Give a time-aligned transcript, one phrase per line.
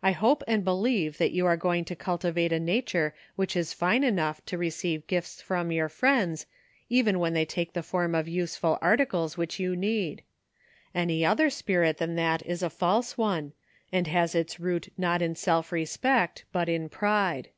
[0.00, 4.04] I hope and believe that you are going to cultivate a nature which is fine
[4.04, 5.08] enough to re 236 BORROWED TROUBLE.
[5.08, 6.46] ceive gifts from your frieDds
[6.88, 10.22] even when they take the form of useful articles which you need.
[10.94, 13.54] Any other spirit than that is a false one,
[13.90, 17.48] and has its root not in self respect, but in pride."